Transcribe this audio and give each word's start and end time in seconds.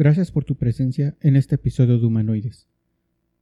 Gracias 0.00 0.30
por 0.32 0.44
tu 0.46 0.54
presencia 0.54 1.14
en 1.20 1.36
este 1.36 1.56
episodio 1.56 1.98
de 1.98 2.06
Humanoides. 2.06 2.66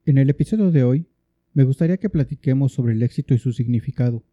En 0.07 0.19
el 0.19 0.29
episodio 0.29 0.73
de 0.73 0.83
hoy, 0.83 1.07
me 1.55 1.63
gustaría 1.63 1.99
que 1.99 2.11
platiquemos 2.11 2.73
sobre 2.73 2.95
el 2.95 3.03
éxito 3.05 3.33
y 3.33 3.39
su 3.39 3.53
significado, 3.53 4.25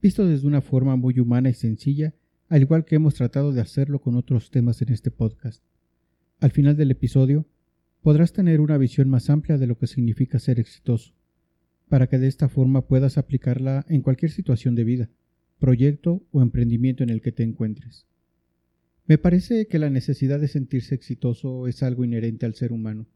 visto 0.00 0.26
desde 0.26 0.46
una 0.46 0.62
forma 0.62 0.96
muy 0.96 1.20
humana 1.20 1.50
y 1.50 1.52
sencilla, 1.52 2.14
al 2.48 2.62
igual 2.62 2.86
que 2.86 2.94
hemos 2.94 3.12
tratado 3.12 3.52
de 3.52 3.60
hacerlo 3.60 4.00
con 4.00 4.16
otros 4.16 4.50
temas 4.50 4.80
en 4.80 4.90
este 4.90 5.10
podcast. 5.10 5.62
Al 6.40 6.50
final 6.50 6.78
del 6.78 6.92
episodio, 6.92 7.44
podrás 8.00 8.32
tener 8.32 8.62
una 8.62 8.78
visión 8.78 9.10
más 9.10 9.28
amplia 9.28 9.58
de 9.58 9.66
lo 9.66 9.76
que 9.76 9.86
significa 9.86 10.38
ser 10.38 10.58
exitoso, 10.58 11.12
para 11.90 12.06
que 12.06 12.16
de 12.16 12.28
esta 12.28 12.48
forma 12.48 12.86
puedas 12.86 13.18
aplicarla 13.18 13.84
en 13.90 14.00
cualquier 14.00 14.30
situación 14.30 14.76
de 14.76 14.84
vida, 14.84 15.10
proyecto 15.58 16.22
o 16.30 16.40
emprendimiento 16.40 17.02
en 17.02 17.10
el 17.10 17.20
que 17.20 17.32
te 17.32 17.42
encuentres. 17.42 18.06
Me 19.08 19.18
parece 19.18 19.68
que 19.68 19.78
la 19.78 19.88
necesidad 19.88 20.40
de 20.40 20.48
sentirse 20.48 20.94
exitoso 20.94 21.68
es 21.68 21.84
algo 21.84 22.04
inherente 22.04 22.44
al 22.44 22.54
ser 22.54 22.72
humano. 22.72 23.06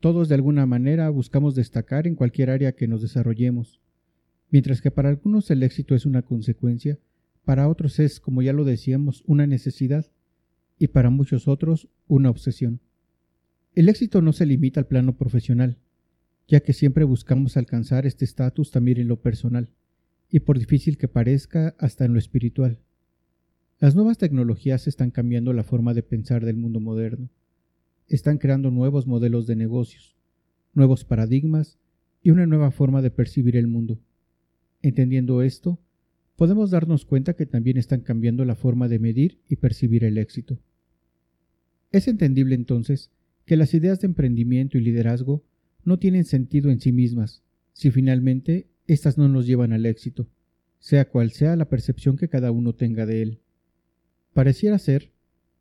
Todos 0.00 0.30
de 0.30 0.34
alguna 0.34 0.64
manera 0.64 1.10
buscamos 1.10 1.54
destacar 1.54 2.06
en 2.06 2.14
cualquier 2.14 2.48
área 2.48 2.72
que 2.72 2.88
nos 2.88 3.02
desarrollemos. 3.02 3.78
Mientras 4.50 4.80
que 4.80 4.90
para 4.90 5.10
algunos 5.10 5.50
el 5.50 5.62
éxito 5.62 5.94
es 5.94 6.06
una 6.06 6.22
consecuencia, 6.22 6.98
para 7.44 7.68
otros 7.68 7.98
es, 7.98 8.20
como 8.20 8.40
ya 8.40 8.54
lo 8.54 8.64
decíamos, 8.64 9.22
una 9.26 9.46
necesidad 9.46 10.06
y 10.78 10.88
para 10.88 11.10
muchos 11.10 11.46
otros 11.46 11.88
una 12.08 12.30
obsesión. 12.30 12.80
El 13.74 13.90
éxito 13.90 14.22
no 14.22 14.32
se 14.32 14.46
limita 14.46 14.80
al 14.80 14.86
plano 14.86 15.16
profesional, 15.16 15.76
ya 16.48 16.60
que 16.60 16.72
siempre 16.72 17.04
buscamos 17.04 17.56
alcanzar 17.56 18.06
este 18.06 18.24
estatus 18.24 18.70
también 18.70 18.98
en 18.98 19.08
lo 19.08 19.20
personal, 19.20 19.68
y 20.30 20.40
por 20.40 20.58
difícil 20.58 20.96
que 20.96 21.08
parezca, 21.08 21.74
hasta 21.78 22.06
en 22.06 22.14
lo 22.14 22.18
espiritual. 22.18 22.78
Las 23.82 23.96
nuevas 23.96 24.16
tecnologías 24.16 24.86
están 24.86 25.10
cambiando 25.10 25.52
la 25.52 25.64
forma 25.64 25.92
de 25.92 26.04
pensar 26.04 26.44
del 26.44 26.56
mundo 26.56 26.78
moderno. 26.78 27.28
Están 28.06 28.38
creando 28.38 28.70
nuevos 28.70 29.08
modelos 29.08 29.48
de 29.48 29.56
negocios, 29.56 30.14
nuevos 30.72 31.04
paradigmas 31.04 31.80
y 32.22 32.30
una 32.30 32.46
nueva 32.46 32.70
forma 32.70 33.02
de 33.02 33.10
percibir 33.10 33.56
el 33.56 33.66
mundo. 33.66 33.98
Entendiendo 34.82 35.42
esto, 35.42 35.80
podemos 36.36 36.70
darnos 36.70 37.04
cuenta 37.04 37.34
que 37.34 37.44
también 37.44 37.76
están 37.76 38.02
cambiando 38.02 38.44
la 38.44 38.54
forma 38.54 38.86
de 38.86 39.00
medir 39.00 39.40
y 39.48 39.56
percibir 39.56 40.04
el 40.04 40.16
éxito. 40.16 40.60
Es 41.90 42.06
entendible 42.06 42.54
entonces 42.54 43.10
que 43.46 43.56
las 43.56 43.74
ideas 43.74 44.00
de 44.00 44.06
emprendimiento 44.06 44.78
y 44.78 44.82
liderazgo 44.82 45.42
no 45.82 45.98
tienen 45.98 46.24
sentido 46.24 46.70
en 46.70 46.78
sí 46.78 46.92
mismas, 46.92 47.42
si 47.72 47.90
finalmente 47.90 48.68
éstas 48.86 49.18
no 49.18 49.26
nos 49.26 49.44
llevan 49.44 49.72
al 49.72 49.86
éxito, 49.86 50.28
sea 50.78 51.08
cual 51.08 51.32
sea 51.32 51.56
la 51.56 51.68
percepción 51.68 52.16
que 52.16 52.28
cada 52.28 52.52
uno 52.52 52.76
tenga 52.76 53.06
de 53.06 53.22
él. 53.22 53.40
Pareciera 54.32 54.78
ser 54.78 55.12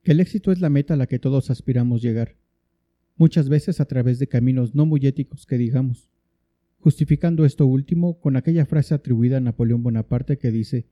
que 0.04 0.14
el 0.14 0.20
éxito 0.20 0.52
es 0.52 0.62
la 0.62 0.70
meta 0.70 0.94
a 0.94 0.98
la 0.98 1.08
que 1.08 1.20
todos 1.20 1.50
aspiramos 1.50 2.02
llegar, 2.02 2.38
muchas 3.18 3.50
veces 3.50 3.82
a 3.82 3.86
través 3.86 4.18
de 4.18 4.28
caminos 4.28 4.74
no 4.74 4.86
muy 4.86 5.06
éticos 5.06 5.46
que 5.46 5.58
digamos, 5.58 6.10
justificando 6.80 7.46
esto 7.46 7.68
último 7.68 8.20
con 8.20 8.38
aquella 8.38 8.66
frase 8.66 8.94
atribuida 8.94 9.38
a 9.38 9.42
Napoleón 9.42 9.84
Bonaparte 9.84 10.38
que 10.38 10.52
dice 10.52 10.88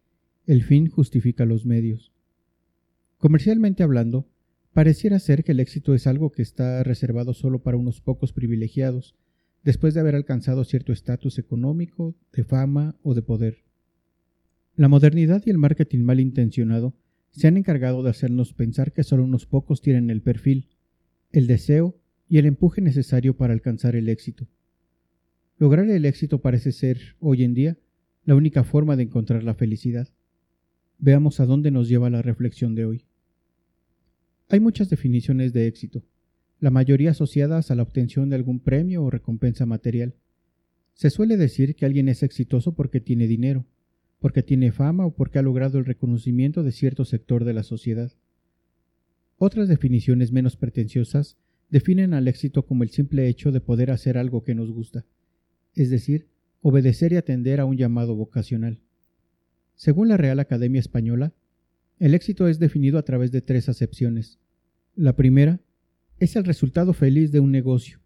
el 0.45 0.63
fin 0.63 0.89
justifica 0.89 1.45
los 1.45 1.65
medios. 1.65 2.11
Comercialmente 3.17 3.83
hablando, 3.83 4.27
pareciera 4.73 5.19
ser 5.19 5.43
que 5.43 5.53
el 5.53 5.59
éxito 5.59 5.93
es 5.93 6.05
algo 6.05 6.31
que 6.31 6.41
está 6.41 6.83
reservado 6.83 7.33
solo 7.33 7.61
para 7.63 7.77
unos 7.77 8.01
pocos 8.01 8.33
privilegiados, 8.33 9.15
después 9.63 9.93
de 9.93 10.01
haber 10.01 10.15
alcanzado 10.15 10.63
cierto 10.65 10.91
estatus 10.91 11.37
económico, 11.37 12.15
de 12.33 12.43
fama 12.43 12.95
o 13.03 13.13
de 13.13 13.21
poder. 13.21 13.63
La 14.75 14.87
modernidad 14.87 15.43
y 15.45 15.49
el 15.49 15.57
marketing 15.57 15.99
mal 15.99 16.19
intencionado 16.19 16.93
se 17.31 17.47
han 17.47 17.57
encargado 17.57 18.03
de 18.03 18.09
hacernos 18.09 18.53
pensar 18.53 18.91
que 18.91 19.03
solo 19.03 19.23
unos 19.23 19.45
pocos 19.45 19.81
tienen 19.81 20.09
el 20.09 20.21
perfil, 20.21 20.67
el 21.31 21.47
deseo 21.47 21.95
y 22.27 22.37
el 22.37 22.45
empuje 22.45 22.81
necesario 22.81 23.37
para 23.37 23.53
alcanzar 23.53 23.95
el 23.95 24.09
éxito. 24.09 24.47
Lograr 25.57 25.89
el 25.89 26.05
éxito 26.05 26.41
parece 26.41 26.71
ser, 26.71 27.15
hoy 27.19 27.43
en 27.43 27.53
día, 27.53 27.77
la 28.23 28.35
única 28.35 28.63
forma 28.63 28.95
de 28.95 29.03
encontrar 29.03 29.43
la 29.43 29.55
felicidad. 29.55 30.07
Veamos 30.97 31.39
a 31.39 31.45
dónde 31.45 31.71
nos 31.71 31.89
lleva 31.89 32.09
la 32.09 32.21
reflexión 32.21 32.75
de 32.75 32.85
hoy. 32.85 33.05
Hay 34.49 34.59
muchas 34.59 34.89
definiciones 34.89 35.53
de 35.53 35.67
éxito, 35.67 36.03
la 36.59 36.71
mayoría 36.71 37.11
asociadas 37.11 37.71
a 37.71 37.75
la 37.75 37.83
obtención 37.83 38.29
de 38.29 38.35
algún 38.35 38.59
premio 38.59 39.03
o 39.03 39.09
recompensa 39.09 39.65
material. 39.65 40.15
Se 40.93 41.09
suele 41.09 41.37
decir 41.37 41.75
que 41.75 41.85
alguien 41.85 42.09
es 42.09 42.23
exitoso 42.23 42.73
porque 42.73 42.99
tiene 42.99 43.27
dinero, 43.27 43.65
porque 44.19 44.43
tiene 44.43 44.71
fama 44.71 45.05
o 45.05 45.11
porque 45.11 45.39
ha 45.39 45.41
logrado 45.41 45.79
el 45.79 45.85
reconocimiento 45.85 46.63
de 46.63 46.71
cierto 46.71 47.05
sector 47.05 47.45
de 47.45 47.53
la 47.53 47.63
sociedad. 47.63 48.11
Otras 49.37 49.69
definiciones 49.69 50.31
menos 50.31 50.57
pretenciosas 50.57 51.37
definen 51.69 52.13
al 52.13 52.27
éxito 52.27 52.65
como 52.65 52.83
el 52.83 52.89
simple 52.89 53.27
hecho 53.27 53.51
de 53.51 53.61
poder 53.61 53.91
hacer 53.91 54.17
algo 54.17 54.43
que 54.43 54.55
nos 54.55 54.71
gusta, 54.71 55.05
es 55.75 55.89
decir, 55.89 56.27
obedecer 56.61 57.13
y 57.13 57.15
atender 57.15 57.59
a 57.59 57.65
un 57.65 57.77
llamado 57.77 58.15
vocacional. 58.15 58.79
Según 59.75 60.09
la 60.09 60.17
Real 60.17 60.39
Academia 60.39 60.79
Española, 60.79 61.33
el 61.99 62.13
éxito 62.13 62.47
es 62.47 62.59
definido 62.59 62.97
a 62.97 63.03
través 63.03 63.31
de 63.31 63.41
tres 63.41 63.69
acepciones. 63.69 64.39
La 64.95 65.15
primera 65.15 65.61
es 66.19 66.35
el 66.35 66.43
resultado 66.43 66.93
feliz 66.93 67.31
de 67.31 67.39
un 67.39 67.51
negocio. 67.51 67.99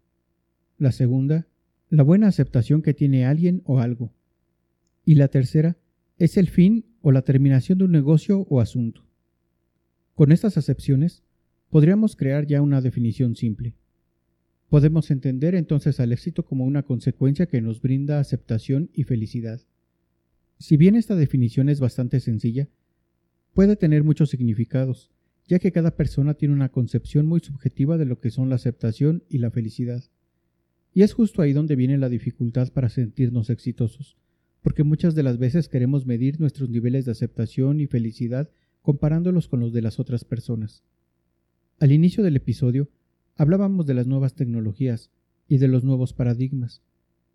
La 0.78 0.92
segunda, 0.92 1.48
la 1.90 2.02
buena 2.02 2.28
aceptación 2.28 2.82
que 2.82 2.94
tiene 2.94 3.26
alguien 3.26 3.62
o 3.64 3.80
algo. 3.80 4.12
Y 5.04 5.16
la 5.16 5.28
tercera, 5.28 5.76
es 6.18 6.36
el 6.36 6.48
fin 6.48 6.84
o 7.00 7.10
la 7.10 7.22
terminación 7.22 7.78
de 7.78 7.84
un 7.84 7.92
negocio 7.92 8.46
o 8.48 8.60
asunto. 8.60 9.04
Con 10.14 10.30
estas 10.30 10.56
acepciones, 10.56 11.24
podríamos 11.70 12.14
crear 12.14 12.46
ya 12.46 12.62
una 12.62 12.80
definición 12.80 13.34
simple. 13.34 13.74
Podemos 14.68 15.10
entender 15.10 15.54
entonces 15.54 15.98
al 15.98 16.12
éxito 16.12 16.44
como 16.44 16.64
una 16.64 16.84
consecuencia 16.84 17.46
que 17.46 17.60
nos 17.60 17.80
brinda 17.80 18.20
aceptación 18.20 18.90
y 18.92 19.04
felicidad. 19.04 19.60
Si 20.58 20.76
bien 20.76 20.94
esta 20.94 21.16
definición 21.16 21.68
es 21.68 21.80
bastante 21.80 22.20
sencilla, 22.20 22.68
puede 23.52 23.76
tener 23.76 24.04
muchos 24.04 24.30
significados, 24.30 25.10
ya 25.48 25.58
que 25.58 25.72
cada 25.72 25.96
persona 25.96 26.34
tiene 26.34 26.54
una 26.54 26.70
concepción 26.70 27.26
muy 27.26 27.40
subjetiva 27.40 27.98
de 27.98 28.06
lo 28.06 28.20
que 28.20 28.30
son 28.30 28.48
la 28.48 28.54
aceptación 28.54 29.24
y 29.28 29.38
la 29.38 29.50
felicidad. 29.50 30.04
Y 30.92 31.02
es 31.02 31.12
justo 31.12 31.42
ahí 31.42 31.52
donde 31.52 31.74
viene 31.74 31.98
la 31.98 32.08
dificultad 32.08 32.72
para 32.72 32.88
sentirnos 32.88 33.50
exitosos, 33.50 34.16
porque 34.64 34.82
muchas 34.82 35.14
de 35.14 35.22
las 35.22 35.36
veces 35.36 35.68
queremos 35.68 36.06
medir 36.06 36.40
nuestros 36.40 36.70
niveles 36.70 37.04
de 37.04 37.12
aceptación 37.12 37.80
y 37.80 37.86
felicidad 37.86 38.48
comparándolos 38.80 39.46
con 39.46 39.60
los 39.60 39.74
de 39.74 39.82
las 39.82 40.00
otras 40.00 40.24
personas. 40.24 40.82
Al 41.80 41.92
inicio 41.92 42.24
del 42.24 42.36
episodio 42.36 42.88
hablábamos 43.36 43.84
de 43.84 43.92
las 43.92 44.06
nuevas 44.06 44.34
tecnologías 44.34 45.10
y 45.48 45.58
de 45.58 45.68
los 45.68 45.84
nuevos 45.84 46.14
paradigmas. 46.14 46.80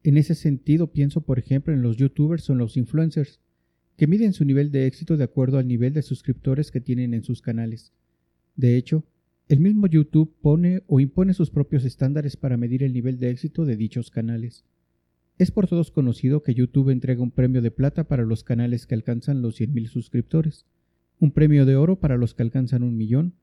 En 0.02 0.18
ese 0.18 0.34
sentido 0.34 0.92
pienso 0.92 1.22
por 1.22 1.38
ejemplo 1.38 1.72
en 1.72 1.84
los 1.84 1.98
youtubers 1.98 2.50
o 2.50 2.54
en 2.54 2.58
los 2.58 2.78
influencers, 2.78 3.40
que 3.96 4.08
miden 4.08 4.34
su 4.34 4.44
nivel 4.44 4.72
de 4.72 4.88
éxito 4.88 5.16
de 5.16 5.26
acuerdo 5.26 5.60
al 5.60 5.68
nivel 5.68 5.94
de 5.94 6.02
suscriptores 6.02 6.72
que 6.72 6.82
tienen 6.82 7.14
en 7.14 7.24
sus 7.24 7.44
canales. 7.44 7.94
De 8.56 8.76
hecho, 8.76 9.04
el 9.48 9.60
mismo 9.60 9.86
YouTube 9.86 10.34
pone 10.42 10.82
o 10.88 11.00
impone 11.00 11.36
sus 11.36 11.52
propios 11.52 11.86
estándares 11.86 12.38
para 12.38 12.58
medir 12.58 12.82
el 12.82 12.92
nivel 12.92 13.20
de 13.20 13.30
éxito 13.30 13.66
de 13.66 13.76
dichos 13.76 14.10
canales. 14.10 14.66
Es 15.40 15.52
por 15.52 15.68
todos 15.68 15.90
conocido 15.90 16.44
que 16.44 16.54
YouTube 16.54 16.90
entrega 16.90 17.24
un 17.24 17.32
premio 17.32 17.62
de 17.62 17.72
plata 17.72 18.04
para 18.04 18.26
los 18.26 18.44
canales 18.44 18.86
que 18.86 18.94
alcanzan 18.94 19.42
los 19.42 19.58
100.000 19.58 19.88
suscriptores, 19.88 20.66
un 21.18 21.32
premio 21.32 21.66
de 21.66 21.78
oro 21.78 21.98
para 21.98 22.18
los 22.18 22.34
que 22.34 22.44
alcanzan 22.44 22.84
un 22.84 22.98
millón 22.98 23.36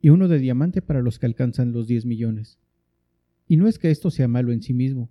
y 0.00 0.10
uno 0.10 0.28
de 0.28 0.38
diamante 0.38 0.82
para 0.82 1.02
los 1.02 1.18
que 1.18 1.26
alcanzan 1.26 1.72
los 1.72 1.88
10 1.88 2.06
millones. 2.06 2.60
Y 3.48 3.56
no 3.56 3.66
es 3.66 3.80
que 3.80 3.90
esto 3.90 4.12
sea 4.12 4.28
malo 4.28 4.52
en 4.52 4.62
sí 4.62 4.72
mismo. 4.72 5.10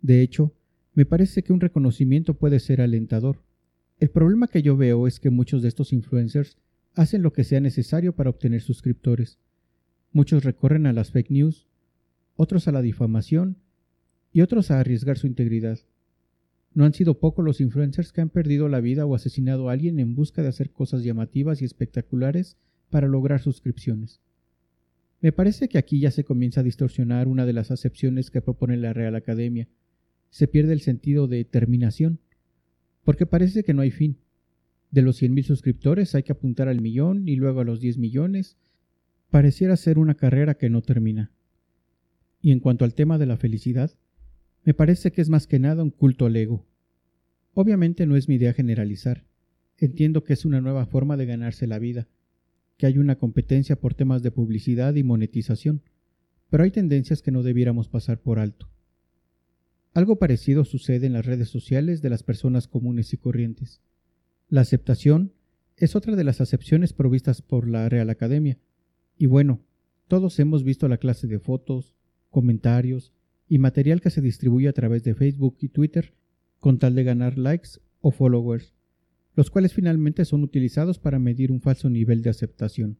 De 0.00 0.22
hecho, 0.22 0.54
me 0.94 1.04
parece 1.04 1.42
que 1.42 1.52
un 1.52 1.60
reconocimiento 1.60 2.34
puede 2.34 2.60
ser 2.60 2.80
alentador. 2.80 3.42
El 3.98 4.10
problema 4.10 4.46
que 4.46 4.62
yo 4.62 4.76
veo 4.76 5.08
es 5.08 5.18
que 5.18 5.30
muchos 5.30 5.62
de 5.62 5.68
estos 5.68 5.92
influencers 5.92 6.58
hacen 6.94 7.22
lo 7.22 7.32
que 7.32 7.42
sea 7.42 7.60
necesario 7.60 8.14
para 8.14 8.30
obtener 8.30 8.60
suscriptores. 8.60 9.40
Muchos 10.12 10.44
recorren 10.44 10.86
a 10.86 10.92
las 10.92 11.10
fake 11.10 11.32
news, 11.32 11.66
otros 12.36 12.68
a 12.68 12.72
la 12.72 12.82
difamación 12.82 13.56
y 14.32 14.40
otros 14.40 14.70
a 14.70 14.80
arriesgar 14.80 15.18
su 15.18 15.26
integridad. 15.26 15.78
No 16.74 16.84
han 16.84 16.94
sido 16.94 17.18
pocos 17.18 17.44
los 17.44 17.60
influencers 17.60 18.12
que 18.12 18.22
han 18.22 18.30
perdido 18.30 18.68
la 18.68 18.80
vida 18.80 19.04
o 19.04 19.14
asesinado 19.14 19.68
a 19.68 19.72
alguien 19.72 20.00
en 20.00 20.14
busca 20.14 20.42
de 20.42 20.48
hacer 20.48 20.70
cosas 20.70 21.04
llamativas 21.04 21.60
y 21.60 21.64
espectaculares 21.66 22.56
para 22.88 23.08
lograr 23.08 23.40
suscripciones. 23.40 24.20
Me 25.20 25.32
parece 25.32 25.68
que 25.68 25.78
aquí 25.78 26.00
ya 26.00 26.10
se 26.10 26.24
comienza 26.24 26.60
a 26.60 26.64
distorsionar 26.64 27.28
una 27.28 27.46
de 27.46 27.52
las 27.52 27.70
acepciones 27.70 28.30
que 28.30 28.40
propone 28.40 28.76
la 28.76 28.92
Real 28.92 29.14
Academia. 29.14 29.68
Se 30.30 30.48
pierde 30.48 30.72
el 30.72 30.80
sentido 30.80 31.28
de 31.28 31.44
terminación, 31.44 32.18
porque 33.04 33.26
parece 33.26 33.62
que 33.62 33.74
no 33.74 33.82
hay 33.82 33.90
fin. 33.90 34.16
De 34.90 35.02
los 35.02 35.22
100.000 35.22 35.44
suscriptores 35.44 36.14
hay 36.14 36.22
que 36.22 36.32
apuntar 36.32 36.68
al 36.68 36.80
millón 36.80 37.28
y 37.28 37.36
luego 37.36 37.60
a 37.60 37.64
los 37.64 37.80
10 37.80 37.98
millones. 37.98 38.56
Pareciera 39.30 39.76
ser 39.76 39.98
una 39.98 40.14
carrera 40.14 40.54
que 40.54 40.70
no 40.70 40.82
termina. 40.82 41.30
Y 42.40 42.50
en 42.50 42.60
cuanto 42.60 42.84
al 42.84 42.94
tema 42.94 43.16
de 43.16 43.26
la 43.26 43.36
felicidad, 43.36 43.92
me 44.64 44.74
parece 44.74 45.12
que 45.12 45.20
es 45.20 45.28
más 45.28 45.46
que 45.46 45.58
nada 45.58 45.82
un 45.82 45.90
culto 45.90 46.26
al 46.26 46.36
ego. 46.36 46.66
Obviamente 47.54 48.06
no 48.06 48.16
es 48.16 48.28
mi 48.28 48.36
idea 48.36 48.52
generalizar. 48.52 49.24
Entiendo 49.76 50.22
que 50.22 50.32
es 50.32 50.44
una 50.44 50.60
nueva 50.60 50.86
forma 50.86 51.16
de 51.16 51.26
ganarse 51.26 51.66
la 51.66 51.78
vida, 51.78 52.08
que 52.76 52.86
hay 52.86 52.98
una 52.98 53.18
competencia 53.18 53.76
por 53.76 53.94
temas 53.94 54.22
de 54.22 54.30
publicidad 54.30 54.94
y 54.94 55.02
monetización, 55.02 55.82
pero 56.48 56.64
hay 56.64 56.70
tendencias 56.70 57.22
que 57.22 57.32
no 57.32 57.42
debiéramos 57.42 57.88
pasar 57.88 58.20
por 58.20 58.38
alto. 58.38 58.68
Algo 59.94 60.16
parecido 60.16 60.64
sucede 60.64 61.06
en 61.06 61.12
las 61.12 61.26
redes 61.26 61.48
sociales 61.48 62.00
de 62.00 62.10
las 62.10 62.22
personas 62.22 62.68
comunes 62.68 63.12
y 63.12 63.18
corrientes. 63.18 63.82
La 64.48 64.62
aceptación 64.62 65.32
es 65.76 65.96
otra 65.96 66.14
de 66.16 66.24
las 66.24 66.40
acepciones 66.40 66.92
provistas 66.92 67.42
por 67.42 67.68
la 67.68 67.88
Real 67.88 68.08
Academia. 68.10 68.58
Y 69.18 69.26
bueno, 69.26 69.60
todos 70.08 70.38
hemos 70.38 70.62
visto 70.62 70.88
la 70.88 70.98
clase 70.98 71.26
de 71.26 71.38
fotos, 71.38 71.94
comentarios, 72.30 73.12
y 73.52 73.58
material 73.58 74.00
que 74.00 74.08
se 74.08 74.22
distribuye 74.22 74.66
a 74.66 74.72
través 74.72 75.04
de 75.04 75.14
Facebook 75.14 75.58
y 75.60 75.68
Twitter 75.68 76.14
con 76.58 76.78
tal 76.78 76.94
de 76.94 77.04
ganar 77.04 77.36
likes 77.36 77.82
o 78.00 78.10
followers, 78.10 78.72
los 79.36 79.50
cuales 79.50 79.74
finalmente 79.74 80.24
son 80.24 80.42
utilizados 80.42 80.98
para 80.98 81.18
medir 81.18 81.52
un 81.52 81.60
falso 81.60 81.90
nivel 81.90 82.22
de 82.22 82.30
aceptación. 82.30 82.96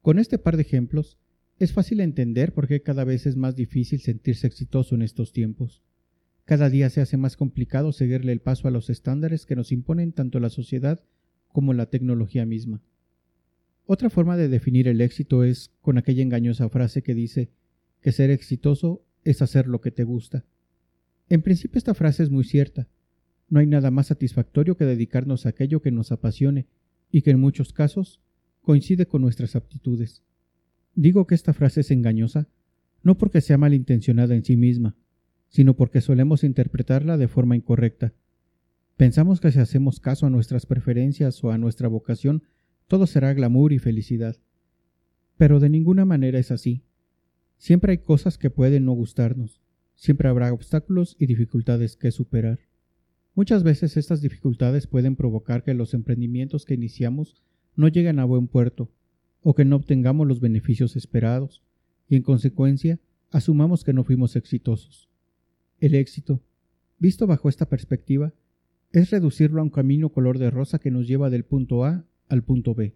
Con 0.00 0.20
este 0.20 0.38
par 0.38 0.54
de 0.54 0.62
ejemplos, 0.62 1.18
es 1.58 1.72
fácil 1.72 1.98
entender 1.98 2.54
por 2.54 2.68
qué 2.68 2.82
cada 2.82 3.02
vez 3.02 3.26
es 3.26 3.34
más 3.34 3.56
difícil 3.56 3.98
sentirse 3.98 4.46
exitoso 4.46 4.94
en 4.94 5.02
estos 5.02 5.32
tiempos. 5.32 5.82
Cada 6.44 6.70
día 6.70 6.88
se 6.88 7.00
hace 7.00 7.16
más 7.16 7.36
complicado 7.36 7.90
seguirle 7.90 8.30
el 8.30 8.40
paso 8.40 8.68
a 8.68 8.70
los 8.70 8.90
estándares 8.90 9.44
que 9.44 9.56
nos 9.56 9.72
imponen 9.72 10.12
tanto 10.12 10.38
la 10.38 10.50
sociedad 10.50 11.02
como 11.48 11.72
la 11.72 11.86
tecnología 11.86 12.46
misma. 12.46 12.80
Otra 13.86 14.08
forma 14.08 14.36
de 14.36 14.48
definir 14.48 14.86
el 14.86 15.00
éxito 15.00 15.42
es 15.42 15.72
con 15.80 15.98
aquella 15.98 16.22
engañosa 16.22 16.68
frase 16.68 17.02
que 17.02 17.14
dice 17.16 17.50
que 18.02 18.12
ser 18.12 18.30
exitoso 18.30 19.02
es 19.24 19.42
hacer 19.42 19.66
lo 19.66 19.80
que 19.80 19.90
te 19.90 20.04
gusta. 20.04 20.44
En 21.28 21.42
principio 21.42 21.78
esta 21.78 21.94
frase 21.94 22.22
es 22.22 22.30
muy 22.30 22.44
cierta. 22.44 22.88
No 23.48 23.60
hay 23.60 23.66
nada 23.66 23.90
más 23.90 24.08
satisfactorio 24.08 24.76
que 24.76 24.84
dedicarnos 24.84 25.46
a 25.46 25.50
aquello 25.50 25.82
que 25.82 25.90
nos 25.90 26.12
apasione 26.12 26.66
y 27.10 27.22
que 27.22 27.30
en 27.30 27.40
muchos 27.40 27.72
casos 27.72 28.20
coincide 28.60 29.06
con 29.06 29.22
nuestras 29.22 29.56
aptitudes. 29.56 30.22
Digo 30.94 31.26
que 31.26 31.34
esta 31.34 31.52
frase 31.52 31.80
es 31.80 31.90
engañosa 31.90 32.48
no 33.04 33.18
porque 33.18 33.42
sea 33.42 33.58
malintencionada 33.58 34.34
en 34.34 34.44
sí 34.44 34.56
misma, 34.56 34.96
sino 35.48 35.76
porque 35.76 36.00
solemos 36.00 36.42
interpretarla 36.42 37.18
de 37.18 37.28
forma 37.28 37.54
incorrecta. 37.54 38.14
Pensamos 38.96 39.40
que 39.40 39.52
si 39.52 39.60
hacemos 39.60 40.00
caso 40.00 40.26
a 40.26 40.30
nuestras 40.30 40.66
preferencias 40.66 41.44
o 41.44 41.50
a 41.52 41.58
nuestra 41.58 41.86
vocación, 41.86 42.44
todo 42.88 43.06
será 43.06 43.34
glamour 43.34 43.72
y 43.72 43.78
felicidad. 43.78 44.36
Pero 45.36 45.60
de 45.60 45.68
ninguna 45.68 46.04
manera 46.04 46.38
es 46.38 46.50
así. 46.50 46.82
Siempre 47.56 47.92
hay 47.92 47.98
cosas 47.98 48.38
que 48.38 48.50
pueden 48.50 48.84
no 48.84 48.92
gustarnos, 48.92 49.62
siempre 49.94 50.28
habrá 50.28 50.52
obstáculos 50.52 51.16
y 51.18 51.26
dificultades 51.26 51.96
que 51.96 52.10
superar. 52.10 52.58
Muchas 53.34 53.62
veces 53.62 53.96
estas 53.96 54.20
dificultades 54.20 54.86
pueden 54.86 55.16
provocar 55.16 55.64
que 55.64 55.74
los 55.74 55.94
emprendimientos 55.94 56.64
que 56.64 56.74
iniciamos 56.74 57.36
no 57.74 57.88
lleguen 57.88 58.18
a 58.18 58.24
buen 58.24 58.46
puerto, 58.46 58.90
o 59.42 59.54
que 59.54 59.64
no 59.64 59.76
obtengamos 59.76 60.26
los 60.26 60.40
beneficios 60.40 60.96
esperados, 60.96 61.62
y 62.08 62.16
en 62.16 62.22
consecuencia 62.22 63.00
asumamos 63.30 63.82
que 63.82 63.92
no 63.92 64.04
fuimos 64.04 64.36
exitosos. 64.36 65.08
El 65.80 65.94
éxito, 65.94 66.40
visto 66.98 67.26
bajo 67.26 67.48
esta 67.48 67.68
perspectiva, 67.68 68.32
es 68.92 69.10
reducirlo 69.10 69.60
a 69.60 69.64
un 69.64 69.70
camino 69.70 70.10
color 70.10 70.38
de 70.38 70.50
rosa 70.50 70.78
que 70.78 70.90
nos 70.90 71.08
lleva 71.08 71.30
del 71.30 71.44
punto 71.44 71.84
A 71.84 72.04
al 72.28 72.44
punto 72.44 72.74
B. 72.74 72.94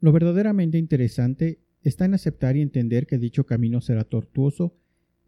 Lo 0.00 0.12
verdaderamente 0.12 0.78
interesante 0.78 1.60
está 1.88 2.04
en 2.04 2.14
aceptar 2.14 2.56
y 2.56 2.62
entender 2.62 3.06
que 3.06 3.18
dicho 3.18 3.46
camino 3.46 3.80
será 3.80 4.04
tortuoso 4.04 4.76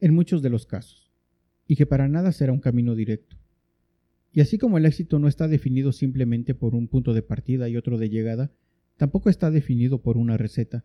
en 0.00 0.14
muchos 0.14 0.42
de 0.42 0.50
los 0.50 0.66
casos, 0.66 1.10
y 1.66 1.76
que 1.76 1.86
para 1.86 2.08
nada 2.08 2.32
será 2.32 2.52
un 2.52 2.60
camino 2.60 2.94
directo. 2.94 3.36
Y 4.32 4.40
así 4.40 4.58
como 4.58 4.78
el 4.78 4.86
éxito 4.86 5.18
no 5.18 5.28
está 5.28 5.48
definido 5.48 5.92
simplemente 5.92 6.54
por 6.54 6.74
un 6.74 6.88
punto 6.88 7.14
de 7.14 7.22
partida 7.22 7.68
y 7.68 7.76
otro 7.76 7.98
de 7.98 8.08
llegada, 8.08 8.50
tampoco 8.96 9.30
está 9.30 9.50
definido 9.50 10.02
por 10.02 10.16
una 10.16 10.36
receta, 10.36 10.84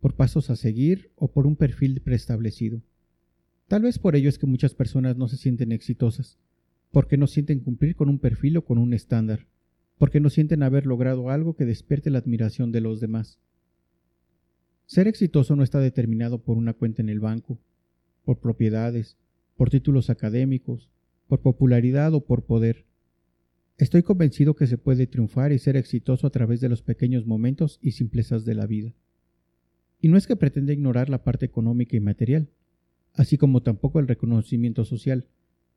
por 0.00 0.14
pasos 0.14 0.50
a 0.50 0.56
seguir 0.56 1.10
o 1.16 1.30
por 1.30 1.46
un 1.46 1.56
perfil 1.56 2.00
preestablecido. 2.00 2.82
Tal 3.68 3.82
vez 3.82 3.98
por 3.98 4.16
ello 4.16 4.28
es 4.28 4.38
que 4.38 4.46
muchas 4.46 4.74
personas 4.74 5.16
no 5.16 5.28
se 5.28 5.36
sienten 5.36 5.72
exitosas, 5.72 6.38
porque 6.90 7.16
no 7.16 7.26
sienten 7.26 7.60
cumplir 7.60 7.96
con 7.96 8.08
un 8.08 8.18
perfil 8.18 8.58
o 8.58 8.64
con 8.64 8.78
un 8.78 8.94
estándar, 8.94 9.46
porque 9.98 10.20
no 10.20 10.30
sienten 10.30 10.62
haber 10.62 10.86
logrado 10.86 11.30
algo 11.30 11.56
que 11.56 11.64
despierte 11.64 12.10
la 12.10 12.18
admiración 12.18 12.72
de 12.72 12.80
los 12.80 13.00
demás. 13.00 13.40
Ser 14.86 15.08
exitoso 15.08 15.56
no 15.56 15.62
está 15.62 15.80
determinado 15.80 16.38
por 16.38 16.56
una 16.56 16.74
cuenta 16.74 17.00
en 17.00 17.08
el 17.08 17.20
banco, 17.20 17.58
por 18.24 18.38
propiedades, 18.38 19.16
por 19.56 19.70
títulos 19.70 20.10
académicos, 20.10 20.90
por 21.26 21.40
popularidad 21.40 22.12
o 22.14 22.20
por 22.20 22.44
poder. 22.44 22.84
Estoy 23.78 24.02
convencido 24.02 24.54
que 24.54 24.66
se 24.66 24.78
puede 24.78 25.06
triunfar 25.06 25.52
y 25.52 25.58
ser 25.58 25.76
exitoso 25.76 26.26
a 26.26 26.30
través 26.30 26.60
de 26.60 26.68
los 26.68 26.82
pequeños 26.82 27.26
momentos 27.26 27.78
y 27.82 27.92
simplezas 27.92 28.44
de 28.44 28.54
la 28.54 28.66
vida. 28.66 28.92
Y 30.00 30.08
no 30.08 30.16
es 30.16 30.26
que 30.26 30.36
pretenda 30.36 30.72
ignorar 30.72 31.08
la 31.08 31.24
parte 31.24 31.46
económica 31.46 31.96
y 31.96 32.00
material, 32.00 32.48
así 33.14 33.38
como 33.38 33.62
tampoco 33.62 34.00
el 34.00 34.08
reconocimiento 34.08 34.84
social, 34.84 35.26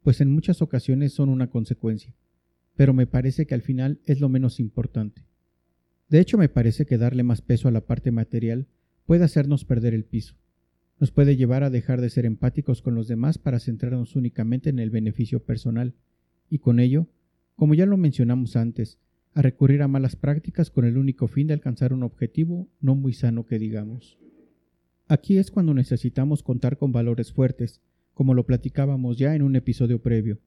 pues 0.04 0.22
en 0.22 0.32
muchas 0.32 0.62
ocasiones 0.62 1.14
son 1.14 1.30
una 1.30 1.50
consecuencia, 1.50 2.14
pero 2.76 2.94
me 2.94 3.08
parece 3.08 3.46
que 3.46 3.56
al 3.56 3.62
final 3.62 4.00
es 4.06 4.20
lo 4.20 4.30
menos 4.30 4.60
importante. 4.60 5.24
De 6.10 6.20
hecho, 6.20 6.38
me 6.38 6.50
parece 6.50 6.86
que 6.86 6.98
darle 6.98 7.24
más 7.24 7.42
peso 7.42 7.68
a 7.68 7.72
la 7.72 7.82
parte 7.82 8.12
material 8.12 8.68
puede 9.08 9.24
hacernos 9.24 9.66
perder 9.66 9.96
el 9.96 10.04
piso. 10.04 10.36
Nos 11.00 11.12
puede 11.12 11.38
llevar 11.38 11.64
a 11.64 11.70
dejar 11.70 12.02
de 12.02 12.10
ser 12.10 12.26
empáticos 12.26 12.82
con 12.82 12.94
los 12.94 13.08
demás 13.08 13.38
para 13.38 13.60
centrarnos 13.60 14.16
únicamente 14.16 14.70
en 14.70 14.80
el 14.80 14.90
beneficio 14.90 15.44
personal, 15.44 15.96
y 16.50 16.60
con 16.60 16.80
ello, 16.80 17.08
como 17.56 17.74
ya 17.74 17.86
lo 17.86 17.98
mencionamos 17.98 18.56
antes, 18.56 19.00
a 19.34 19.42
recurrir 19.42 19.82
a 19.82 19.88
malas 19.88 20.16
prácticas 20.16 20.70
con 20.70 20.84
el 20.84 20.98
único 20.98 21.28
fin 21.28 21.48
de 21.48 21.54
alcanzar 21.54 21.94
un 21.94 22.04
objetivo 22.04 22.68
no 22.82 22.96
muy 22.96 23.14
sano 23.14 23.46
que 23.46 23.60
digamos. 23.60 24.18
Aquí 25.08 25.38
es 25.38 25.52
cuando 25.52 25.74
necesitamos 25.74 26.44
contar 26.44 26.78
con 26.78 26.92
valores 26.92 27.32
fuertes, 27.32 27.82
como 28.14 28.34
lo 28.34 28.46
platicábamos 28.46 29.18
ya 29.18 29.36
en 29.36 29.42
un 29.42 29.56
episodio 29.56 30.02
previo, 30.02 30.40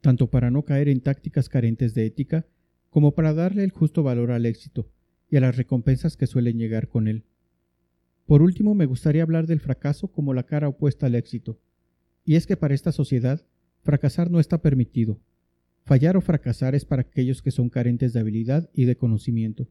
tanto 0.00 0.28
para 0.28 0.50
no 0.50 0.64
caer 0.64 0.88
en 0.88 1.02
tácticas 1.02 1.48
carentes 1.48 1.94
de 1.94 2.06
ética, 2.06 2.46
como 2.90 3.14
para 3.14 3.32
darle 3.32 3.62
el 3.62 3.70
justo 3.70 4.02
valor 4.02 4.32
al 4.32 4.46
éxito 4.46 4.90
y 5.30 5.36
a 5.36 5.40
las 5.40 5.56
recompensas 5.56 6.16
que 6.16 6.26
suelen 6.26 6.58
llegar 6.58 6.88
con 6.88 7.06
él. 7.06 7.24
Por 8.28 8.42
último, 8.42 8.74
me 8.74 8.84
gustaría 8.84 9.22
hablar 9.22 9.46
del 9.46 9.58
fracaso 9.58 10.08
como 10.08 10.34
la 10.34 10.42
cara 10.42 10.68
opuesta 10.68 11.06
al 11.06 11.14
éxito. 11.14 11.58
Y 12.26 12.34
es 12.34 12.46
que 12.46 12.58
para 12.58 12.74
esta 12.74 12.92
sociedad, 12.92 13.40
fracasar 13.80 14.30
no 14.30 14.38
está 14.38 14.60
permitido. 14.60 15.18
Fallar 15.86 16.14
o 16.14 16.20
fracasar 16.20 16.74
es 16.74 16.84
para 16.84 17.00
aquellos 17.00 17.40
que 17.40 17.50
son 17.50 17.70
carentes 17.70 18.12
de 18.12 18.20
habilidad 18.20 18.68
y 18.74 18.84
de 18.84 18.98
conocimiento. 18.98 19.66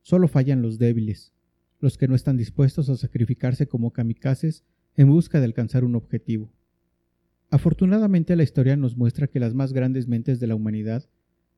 Solo 0.00 0.26
fallan 0.26 0.62
los 0.62 0.80
débiles, 0.80 1.32
los 1.78 1.96
que 1.96 2.08
no 2.08 2.16
están 2.16 2.36
dispuestos 2.36 2.88
a 2.88 2.96
sacrificarse 2.96 3.68
como 3.68 3.92
kamikazes 3.92 4.64
en 4.96 5.08
busca 5.08 5.38
de 5.38 5.44
alcanzar 5.44 5.84
un 5.84 5.94
objetivo. 5.94 6.50
Afortunadamente 7.50 8.34
la 8.34 8.42
historia 8.42 8.76
nos 8.76 8.96
muestra 8.96 9.28
que 9.28 9.38
las 9.38 9.54
más 9.54 9.72
grandes 9.72 10.08
mentes 10.08 10.40
de 10.40 10.48
la 10.48 10.56
humanidad, 10.56 11.08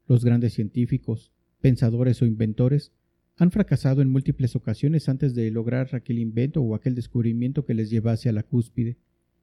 los 0.07 0.27
grandes 0.27 0.53
científicos, 0.53 1.33
pensadores 1.63 2.21
o 2.21 2.27
inventores, 2.27 2.93
han 3.37 3.50
fracasado 3.50 4.00
en 4.00 4.11
múltiples 4.11 4.55
ocasiones 4.55 5.09
antes 5.09 5.35
de 5.35 5.50
lograr 5.50 5.95
aquel 5.95 6.19
invento 6.19 6.62
o 6.62 6.75
aquel 6.75 6.95
descubrimiento 6.95 7.64
que 7.64 7.75
les 7.75 7.91
llevase 7.91 8.29
a 8.29 8.33
la 8.33 8.43
cúspide. 8.43 8.97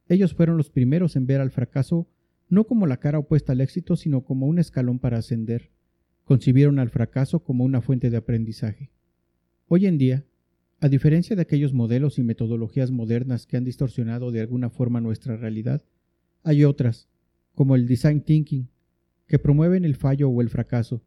Ellos 0.08 0.34
fueron 0.34 0.58
los 0.58 0.70
primeros 0.70 1.16
en 1.16 1.26
ver 1.26 1.42
al 1.42 1.52
fracaso 1.52 2.08
no 2.52 2.66
como 2.66 2.86
la 2.86 2.98
cara 2.98 3.18
opuesta 3.18 3.54
al 3.54 3.62
éxito, 3.62 3.96
sino 3.96 4.26
como 4.26 4.46
un 4.46 4.60
escalón 4.60 5.00
para 5.00 5.18
ascender. 5.18 5.72
Concibieron 6.26 6.80
al 6.80 6.90
fracaso 6.90 7.40
como 7.40 7.64
una 7.64 7.82
fuente 7.82 8.10
de 8.10 8.18
aprendizaje. 8.18 8.92
Hoy 9.68 9.86
en 9.86 9.98
día, 9.98 10.26
a 10.82 10.90
diferencia 10.90 11.36
de 11.36 11.42
aquellos 11.42 11.74
modelos 11.74 12.20
y 12.20 12.24
metodologías 12.24 12.92
modernas 12.92 13.46
que 13.46 13.56
han 13.56 13.64
distorsionado 13.64 14.32
de 14.32 14.42
alguna 14.42 14.70
forma 14.70 15.00
nuestra 15.00 15.38
realidad, 15.38 15.82
hay 16.44 16.66
otras, 16.66 17.08
como 17.56 17.76
el 17.76 17.88
design 17.88 18.22
thinking, 18.22 18.68
que 19.28 19.40
promueven 19.40 19.86
el 19.86 19.96
fallo 19.96 20.30
o 20.30 20.42
el 20.42 20.50
fracaso, 20.50 21.02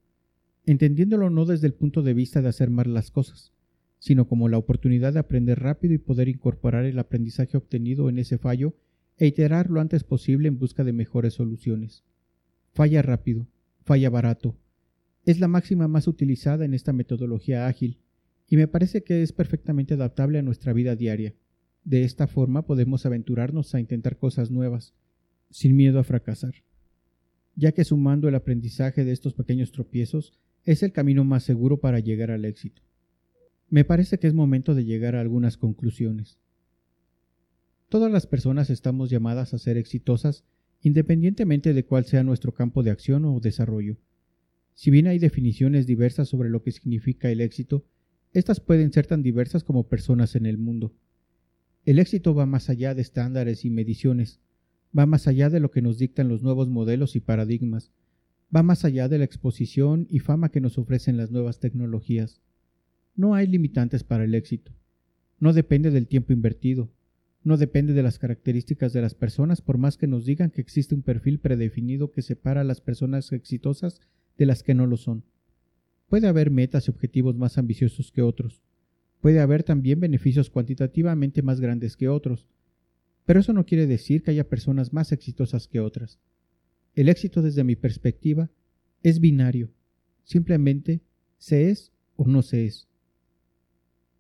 entendiéndolo 0.67 1.31
no 1.31 1.45
desde 1.45 1.67
el 1.67 1.75
punto 1.75 2.03
de 2.03 2.15
vista 2.15 2.41
de 2.43 2.49
hacer 2.49 2.71
mal 2.71 2.93
las 2.95 3.11
cosas, 3.11 3.53
sino 3.99 4.27
como 4.27 4.49
la 4.49 4.59
oportunidad 4.59 5.13
de 5.13 5.19
aprender 5.19 5.61
rápido 5.61 5.95
y 5.95 5.99
poder 5.99 6.29
incorporar 6.29 6.85
el 6.85 6.99
aprendizaje 6.99 7.57
obtenido 7.57 8.09
en 8.09 8.19
ese 8.19 8.39
fallo 8.39 8.75
e 9.17 9.27
iterar 9.27 9.71
lo 9.71 9.81
antes 9.81 10.05
posible 10.05 10.49
en 10.49 10.59
busca 10.59 10.85
de 10.85 10.93
mejores 10.93 11.35
soluciones. 11.35 12.05
Falla 12.73 13.03
rápido, 13.03 13.47
falla 13.85 14.11
barato. 14.11 14.57
Es 15.25 15.41
la 15.41 15.49
máxima 15.49 15.89
más 15.89 16.09
utilizada 16.09 16.65
en 16.65 16.75
esta 16.75 16.93
metodología 16.93 17.67
ágil 17.67 17.99
y 18.49 18.57
me 18.57 18.69
parece 18.69 19.05
que 19.05 19.23
es 19.23 19.33
perfectamente 19.33 19.95
adaptable 19.95 20.39
a 20.39 20.43
nuestra 20.43 20.73
vida 20.73 20.97
diaria. 20.97 21.35
De 21.85 22.05
esta 22.05 22.27
forma 22.27 22.67
podemos 22.67 23.07
aventurarnos 23.07 23.75
a 23.75 23.81
intentar 23.81 24.19
cosas 24.19 24.51
nuevas, 24.51 24.95
sin 25.51 25.77
miedo 25.77 25.99
a 25.99 26.05
fracasar, 26.05 26.55
ya 27.55 27.73
que 27.73 27.85
sumando 27.85 28.29
el 28.29 28.35
aprendizaje 28.35 29.05
de 29.05 29.13
estos 29.13 29.35
pequeños 29.35 29.71
tropiezos 29.71 30.35
es 30.65 30.83
el 30.83 30.93
camino 30.93 31.25
más 31.25 31.43
seguro 31.43 31.79
para 31.81 32.01
llegar 32.01 32.31
al 32.31 32.45
éxito. 32.45 32.83
Me 33.69 33.85
parece 33.85 34.19
que 34.19 34.27
es 34.27 34.35
momento 34.35 34.75
de 34.75 34.85
llegar 34.85 35.17
a 35.17 35.21
algunas 35.21 35.57
conclusiones. 35.57 36.39
Todas 37.89 38.11
las 38.11 38.27
personas 38.27 38.71
estamos 38.71 39.11
llamadas 39.11 39.55
a 39.55 39.59
ser 39.59 39.77
exitosas 39.77 40.45
independientemente 40.83 41.73
de 41.73 41.85
cuál 41.85 42.05
sea 42.05 42.23
nuestro 42.23 42.53
campo 42.53 42.83
de 42.83 42.91
acción 42.91 43.25
o 43.25 43.41
desarrollo. 43.41 43.97
Si 44.75 44.91
bien 44.91 45.07
hay 45.07 45.19
definiciones 45.19 45.87
diversas 45.87 46.29
sobre 46.29 46.51
lo 46.51 46.63
que 46.63 46.73
significa 46.73 47.31
el 47.31 47.41
éxito, 47.41 47.87
estas 48.35 48.61
pueden 48.61 48.93
ser 48.93 49.07
tan 49.07 49.23
diversas 49.23 49.65
como 49.65 49.89
personas 49.89 50.37
en 50.37 50.45
el 50.45 50.59
mundo. 50.59 50.93
El 51.87 51.99
éxito 51.99 52.35
va 52.35 52.45
más 52.45 52.69
allá 52.69 52.95
de 52.95 53.01
estándares 53.01 53.65
y 53.65 53.71
mediciones, 53.71 54.41
va 54.97 55.07
más 55.07 55.27
allá 55.27 55.49
de 55.49 55.61
lo 55.61 55.71
que 55.71 55.81
nos 55.81 55.99
dictan 55.99 56.29
los 56.29 56.43
nuevos 56.43 56.69
modelos 56.69 57.17
y 57.17 57.21
paradigmas, 57.21 57.93
va 58.55 58.63
más 58.63 58.85
allá 58.85 59.09
de 59.09 59.19
la 59.19 59.25
exposición 59.25 60.07
y 60.11 60.21
fama 60.21 60.51
que 60.51 60.61
nos 60.61 60.79
ofrecen 60.79 61.17
las 61.17 61.31
nuevas 61.31 61.61
tecnologías. 61.61 62.41
No 63.15 63.35
hay 63.35 63.47
limitantes 63.47 64.05
para 64.05 64.25
el 64.25 64.35
éxito. 64.35 64.73
No 65.39 65.53
depende 65.53 65.91
del 65.91 66.09
tiempo 66.09 66.33
invertido, 66.33 66.91
no 67.45 67.59
depende 67.59 67.93
de 67.93 68.03
las 68.03 68.19
características 68.19 68.95
de 68.95 69.03
las 69.03 69.15
personas 69.15 69.61
por 69.61 69.77
más 69.77 69.99
que 69.99 70.07
nos 70.07 70.25
digan 70.25 70.51
que 70.51 70.63
existe 70.63 70.95
un 70.95 71.03
perfil 71.03 71.39
predefinido 71.39 72.11
que 72.11 72.23
separa 72.23 72.63
a 72.63 72.65
las 72.65 72.81
personas 72.81 73.31
exitosas 73.33 74.01
de 74.39 74.47
las 74.47 74.63
que 74.63 74.75
no 74.75 74.87
lo 74.87 74.97
son. 74.97 75.25
Puede 76.09 76.27
haber 76.27 76.51
metas 76.51 76.89
y 76.89 76.91
objetivos 76.91 77.37
más 77.37 77.59
ambiciosos 77.59 78.11
que 78.13 78.23
otros. 78.23 78.63
Puede 79.21 79.41
haber 79.41 79.63
también 79.63 80.01
beneficios 80.01 80.49
cuantitativamente 80.49 81.43
más 81.43 81.61
grandes 81.61 81.97
que 81.97 82.09
otros. 82.09 82.47
Pero 83.27 83.41
eso 83.41 83.53
no 83.53 83.67
quiere 83.67 83.87
decir 83.87 84.23
que 84.23 84.31
haya 84.31 84.49
personas 84.49 84.93
más 84.93 85.13
exitosas 85.13 85.69
que 85.69 85.81
otras. 85.81 86.19
El 86.95 87.09
éxito 87.09 87.43
desde 87.43 87.65
mi 87.65 87.77
perspectiva 87.77 88.51
es 89.03 89.21
binario. 89.21 89.71
Simplemente 90.25 91.01
se 91.39 91.71
es 91.71 91.93
o 92.17 92.27
no 92.27 92.43
se 92.43 92.67
es. 92.67 92.89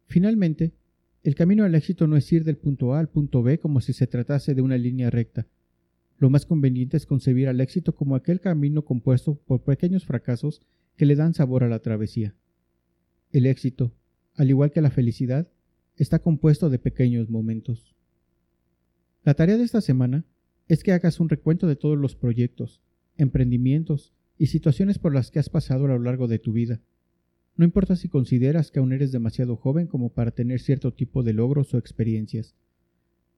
Finalmente, 0.06 0.72
el 1.22 1.34
camino 1.34 1.64
al 1.64 1.74
éxito 1.74 2.06
no 2.06 2.16
es 2.16 2.30
ir 2.32 2.44
del 2.44 2.56
punto 2.56 2.94
A 2.94 3.00
al 3.00 3.08
punto 3.08 3.42
B 3.42 3.58
como 3.58 3.80
si 3.80 3.92
se 3.92 4.06
tratase 4.06 4.54
de 4.54 4.62
una 4.62 4.76
línea 4.76 5.08
recta. 5.08 5.46
Lo 6.18 6.30
más 6.30 6.46
conveniente 6.46 6.96
es 6.96 7.06
concebir 7.06 7.48
al 7.48 7.60
éxito 7.60 7.94
como 7.94 8.14
aquel 8.14 8.40
camino 8.40 8.84
compuesto 8.84 9.36
por 9.46 9.62
pequeños 9.62 10.04
fracasos 10.04 10.60
que 10.96 11.06
le 11.06 11.16
dan 11.16 11.34
sabor 11.34 11.64
a 11.64 11.68
la 11.68 11.80
travesía. 11.80 12.34
El 13.32 13.46
éxito, 13.46 13.92
al 14.34 14.50
igual 14.50 14.70
que 14.70 14.80
la 14.80 14.90
felicidad, 14.90 15.48
está 15.96 16.18
compuesto 16.18 16.70
de 16.70 16.78
pequeños 16.78 17.30
momentos. 17.30 17.94
La 19.22 19.34
tarea 19.34 19.56
de 19.56 19.64
esta 19.64 19.80
semana 19.80 20.24
es 20.68 20.82
que 20.82 20.92
hagas 20.92 21.20
un 21.20 21.28
recuento 21.28 21.66
de 21.66 21.76
todos 21.76 21.98
los 21.98 22.16
proyectos, 22.16 22.80
emprendimientos 23.16 24.12
y 24.38 24.46
situaciones 24.46 24.98
por 24.98 25.14
las 25.14 25.30
que 25.30 25.38
has 25.38 25.48
pasado 25.48 25.84
a 25.84 25.88
lo 25.88 25.98
largo 25.98 26.26
de 26.26 26.38
tu 26.38 26.52
vida. 26.52 26.80
No 27.56 27.64
importa 27.64 27.96
si 27.96 28.08
consideras 28.08 28.70
que 28.70 28.80
aún 28.80 28.92
eres 28.92 29.12
demasiado 29.12 29.56
joven 29.56 29.86
como 29.86 30.12
para 30.12 30.32
tener 30.32 30.60
cierto 30.60 30.92
tipo 30.92 31.22
de 31.22 31.34
logros 31.34 31.72
o 31.74 31.78
experiencias. 31.78 32.56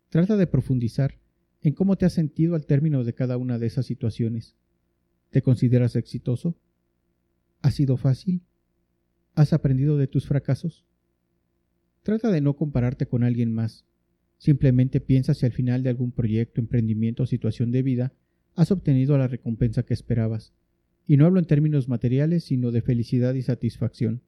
Trata 0.09 0.37
de 0.37 0.47
profundizar 0.47 1.19
en 1.61 1.75
cómo 1.75 1.97
te 1.97 2.07
has 2.07 2.13
sentido 2.13 2.55
al 2.55 2.65
término 2.65 3.05
de 3.05 3.13
cada 3.13 3.37
una 3.37 3.59
de 3.59 3.67
esas 3.67 3.87
situaciones. 3.87 4.55
¿Te 5.31 5.43
consideras 5.43 5.97
exitoso? 5.97 6.57
¿Ha 7.61 7.71
sido 7.71 7.97
fácil? 7.97 8.43
¿Has 9.35 9.53
aprendido 9.53 9.99
de 9.99 10.07
tus 10.07 10.27
fracasos? 10.27 10.87
Trata 12.03 12.31
de 12.31 12.41
no 12.41 12.55
compararte 12.55 13.07
con 13.07 13.25
alguien 13.25 13.53
más. 13.53 13.85
Simplemente 14.39 15.01
piensa 15.01 15.35
si 15.35 15.47
al 15.47 15.53
final 15.53 15.83
de 15.83 15.91
algún 15.91 16.13
proyecto, 16.13 16.61
emprendimiento 16.61 17.23
o 17.23 17.27
situación 17.27 17.71
de 17.73 17.83
vida 17.83 18.13
has 18.55 18.71
obtenido 18.71 19.17
la 19.19 19.29
recompensa 19.29 19.85
que 19.85 19.95
esperabas. 19.95 20.53
Y 21.07 21.17
no 21.17 21.27
hablo 21.27 21.39
en 21.39 21.47
términos 21.47 21.89
materiales, 21.89 22.45
sino 22.45 22.71
de 22.71 22.83
felicidad 22.83 23.35
y 23.35 23.43
satisfacción. 23.43 24.23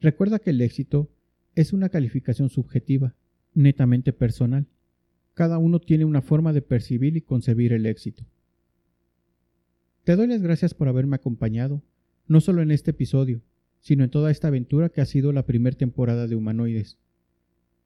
Recuerda 0.00 0.38
que 0.38 0.50
el 0.50 0.60
éxito 0.60 1.10
es 1.54 1.72
una 1.72 1.88
calificación 1.88 2.48
subjetiva, 2.48 3.14
netamente 3.54 4.12
personal. 4.12 4.66
Cada 5.34 5.58
uno 5.58 5.80
tiene 5.80 6.04
una 6.04 6.22
forma 6.22 6.52
de 6.52 6.62
percibir 6.62 7.16
y 7.16 7.20
concebir 7.20 7.72
el 7.72 7.86
éxito. 7.86 8.24
Te 10.04 10.16
doy 10.16 10.26
las 10.26 10.40
gracias 10.40 10.74
por 10.74 10.88
haberme 10.88 11.16
acompañado 11.16 11.82
no 12.28 12.40
solo 12.40 12.62
en 12.62 12.70
este 12.70 12.92
episodio, 12.92 13.42
sino 13.80 14.04
en 14.04 14.10
toda 14.10 14.30
esta 14.30 14.48
aventura 14.48 14.90
que 14.90 15.00
ha 15.00 15.06
sido 15.06 15.32
la 15.32 15.46
primera 15.46 15.76
temporada 15.76 16.26
de 16.26 16.36
Humanoides. 16.36 16.98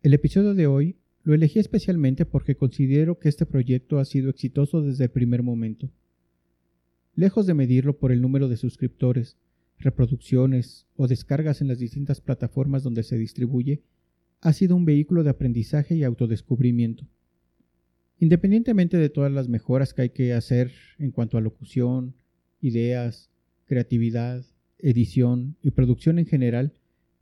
El 0.03 0.15
episodio 0.15 0.55
de 0.55 0.67
hoy 0.67 0.97
lo 1.25 1.35
elegí 1.35 1.59
especialmente 1.59 2.27
porque 2.27 2.57
considero 2.57 3.19
que 3.19 3.29
este 3.29 3.47
proyecto 3.47 3.99
ha 3.99 4.05
sido 4.05 4.31
exitoso 4.31 4.83
desde 4.83 5.05
el 5.05 5.11
primer 5.11 5.43
momento. 5.43 5.91
Lejos 7.15 7.47
de 7.47 7.55
medirlo 7.55 7.99
por 7.99 8.11
el 8.11 8.21
número 8.21 8.49
de 8.49 8.57
suscriptores, 8.57 9.37
reproducciones 9.79 10.87
o 10.97 11.07
descargas 11.07 11.61
en 11.61 11.69
las 11.69 11.79
distintas 11.79 12.21
plataformas 12.21 12.83
donde 12.83 13.03
se 13.03 13.19
distribuye, 13.19 13.83
ha 14.41 14.53
sido 14.53 14.75
un 14.75 14.85
vehículo 14.85 15.23
de 15.23 15.31
aprendizaje 15.31 15.95
y 15.95 16.03
autodescubrimiento. 16.03 17.07
Independientemente 18.19 18.97
de 18.97 19.09
todas 19.09 19.31
las 19.31 19.49
mejoras 19.49 19.95
que 19.95 20.03
hay 20.03 20.11
que 20.11 20.33
hacer 20.33 20.73
en 20.99 21.13
cuanto 21.13 21.39
a 21.39 21.41
locución, 21.41 22.15
ideas, 22.61 23.31
creatividad, 23.67 24.45
edición 24.79 25.57
y 25.63 25.71
producción 25.71 26.19
en 26.19 26.27
general, 26.27 26.73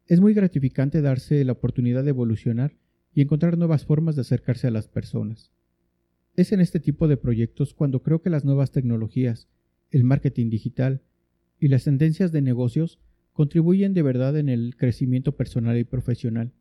es 0.06 0.20
muy 0.20 0.32
gratificante 0.34 1.02
darse 1.02 1.44
la 1.44 1.52
oportunidad 1.52 2.04
de 2.04 2.10
evolucionar 2.10 2.79
y 3.14 3.22
encontrar 3.22 3.58
nuevas 3.58 3.84
formas 3.84 4.16
de 4.16 4.22
acercarse 4.22 4.66
a 4.66 4.70
las 4.70 4.88
personas. 4.88 5.50
Es 6.36 6.52
en 6.52 6.60
este 6.60 6.80
tipo 6.80 7.08
de 7.08 7.16
proyectos 7.16 7.74
cuando 7.74 8.02
creo 8.02 8.22
que 8.22 8.30
las 8.30 8.44
nuevas 8.44 8.70
tecnologías, 8.70 9.48
el 9.90 10.04
marketing 10.04 10.50
digital 10.50 11.02
y 11.58 11.68
las 11.68 11.84
tendencias 11.84 12.32
de 12.32 12.42
negocios 12.42 13.00
contribuyen 13.32 13.94
de 13.94 14.02
verdad 14.02 14.36
en 14.36 14.48
el 14.48 14.76
crecimiento 14.76 15.36
personal 15.36 15.78
y 15.78 15.84
profesional. 15.84 16.52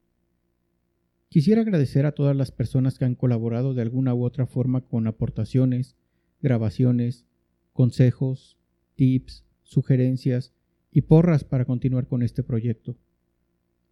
Quisiera 1.30 1.62
agradecer 1.62 2.06
a 2.06 2.14
todas 2.14 2.36
las 2.36 2.52
personas 2.52 2.98
que 2.98 3.06
han 3.06 3.16
colaborado 3.16 3.74
de 3.74 3.84
alguna 3.84 4.16
u 4.16 4.24
otra 4.24 4.48
forma 4.48 4.82
con 4.82 5.06
aportaciones, 5.06 5.96
grabaciones, 6.42 7.26
consejos, 7.74 8.58
tips, 8.96 9.46
sugerencias 9.62 10.54
y 10.92 11.02
porras 11.02 11.44
para 11.44 11.66
continuar 11.66 12.08
con 12.08 12.24
este 12.24 12.42
proyecto. 12.42 12.98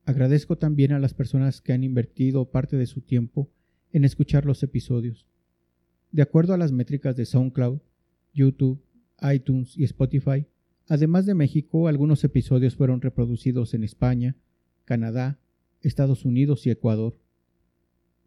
Agradezco 0.07 0.57
también 0.57 0.93
a 0.93 0.99
las 0.99 1.13
personas 1.13 1.59
que 1.59 1.73
han 1.73 1.83
invertido 1.83 2.49
parte 2.49 2.77
de 2.77 2.85
su 2.85 3.01
tiempo 3.01 3.49
en 3.91 4.05
escuchar 4.05 4.45
los 4.45 4.63
episodios. 4.63 5.25
De 6.13 6.21
acuerdo 6.21 6.53
a 6.53 6.57
las 6.57 6.71
métricas 6.71 7.17
de 7.17 7.25
SoundCloud, 7.25 7.79
YouTube, 8.33 8.81
iTunes 9.33 9.77
y 9.77 9.83
Spotify, 9.83 10.45
además 10.87 11.25
de 11.25 11.33
México, 11.33 11.89
algunos 11.89 12.23
episodios 12.23 12.77
fueron 12.77 13.01
reproducidos 13.01 13.73
en 13.73 13.83
España, 13.83 14.37
Canadá, 14.85 15.41
Estados 15.81 16.23
Unidos 16.23 16.65
y 16.65 16.69
Ecuador. 16.69 17.17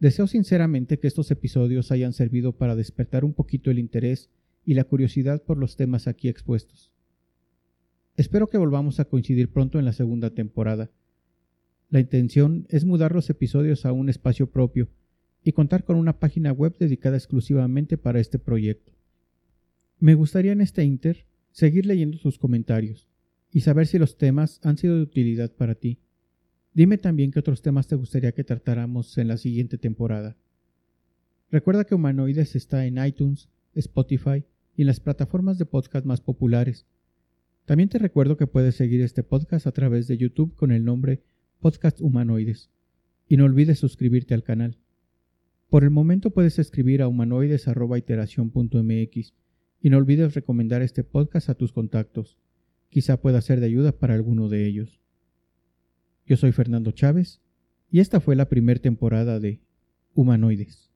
Deseo 0.01 0.27
sinceramente 0.27 0.99
que 0.99 1.07
estos 1.07 1.31
episodios 1.31 1.91
hayan 1.93 2.13
servido 2.13 2.53
para 2.53 2.77
despertar 2.77 3.25
un 3.25 3.33
poquito 3.33 3.71
el 3.71 3.79
interés 3.79 4.29
y 4.67 4.75
la 4.75 4.85
curiosidad 4.85 5.43
por 5.45 5.57
los 5.57 5.77
temas 5.77 6.09
aquí 6.09 6.29
expuestos. 6.29 6.91
Espero 8.19 8.51
que 8.51 8.59
volvamos 8.59 9.01
a 9.01 9.07
coincidir 9.07 9.51
pronto 9.51 9.79
en 9.79 9.87
la 9.87 9.95
segunda 9.95 10.35
temporada. 10.35 10.91
La 11.91 12.01
intención 12.01 12.67
es 12.69 12.85
mudar 12.85 13.13
los 13.13 13.29
episodios 13.31 13.85
a 13.85 13.93
un 13.93 14.09
espacio 14.09 14.49
propio 14.51 14.89
y 15.43 15.53
contar 15.53 15.85
con 15.85 15.97
una 15.97 16.19
página 16.19 16.53
web 16.53 16.77
dedicada 16.79 17.17
exclusivamente 17.17 17.99
para 17.99 18.21
este 18.21 18.39
proyecto. 18.39 18.93
Me 19.99 20.15
gustaría 20.15 20.53
en 20.53 20.61
este 20.61 20.85
inter 20.85 21.27
seguir 21.51 21.87
leyendo 21.87 22.19
tus 22.19 22.39
comentarios 22.39 23.09
y 23.53 23.61
saber 23.61 23.89
si 23.89 23.99
los 23.99 24.17
temas 24.17 24.61
han 24.63 24.79
sido 24.79 24.97
de 24.97 25.03
utilidad 25.03 25.51
para 25.51 25.75
ti. 25.75 25.99
Dime 26.73 26.97
también 26.97 27.33
qué 27.33 27.41
otros 27.41 27.61
temas 27.61 27.89
te 27.89 27.97
gustaría 27.97 28.33
que 28.33 28.45
tratáramos 28.45 29.19
en 29.19 29.27
la 29.27 29.37
siguiente 29.37 29.77
temporada. 29.77 30.37
Recuerda 31.51 31.85
que 31.85 31.97
Humanoides 31.97 32.55
está 32.55 32.87
en 32.87 33.05
iTunes, 33.05 33.49
Spotify 33.75 34.45
y 34.77 34.83
en 34.83 34.87
las 34.87 35.01
plataformas 35.01 35.59
de 35.59 35.67
podcast 35.67 36.07
más 36.07 36.21
populares 36.21 36.87
también 37.71 37.89
te 37.89 38.01
recuerdo 38.01 38.37
que 38.37 38.49
puedes 38.49 38.75
seguir 38.75 39.01
este 39.01 39.23
podcast 39.23 39.69
a 39.69 39.71
través 39.71 40.09
de 40.09 40.17
YouTube 40.17 40.57
con 40.57 40.73
el 40.73 40.85
nombre 40.85 41.23
Podcast 41.61 42.01
Humanoides. 42.01 42.71
Y 43.29 43.37
no 43.37 43.45
olvides 43.45 43.79
suscribirte 43.79 44.33
al 44.33 44.43
canal. 44.43 44.79
Por 45.69 45.85
el 45.85 45.91
momento 45.91 46.31
puedes 46.31 46.59
escribir 46.59 47.03
a 47.03 47.09
humanoides.iteración.mx 47.09 49.35
y 49.83 49.91
no 49.91 49.99
olvides 49.99 50.35
recomendar 50.35 50.83
este 50.83 51.05
podcast 51.05 51.51
a 51.51 51.55
tus 51.55 51.73
contactos. 51.73 52.39
Quizá 52.89 53.21
pueda 53.21 53.41
ser 53.41 53.61
de 53.61 53.67
ayuda 53.67 53.93
para 53.93 54.15
alguno 54.15 54.49
de 54.49 54.67
ellos. 54.67 55.01
Yo 56.27 56.37
soy 56.37 56.51
Fernando 56.53 56.91
Chávez 56.93 57.41
y 57.91 58.01
esta 58.01 58.21
fue 58.21 58.37
la 58.37 58.49
primera 58.49 58.81
temporada 58.81 59.39
de 59.39 59.61
Humanoides. 60.15 60.90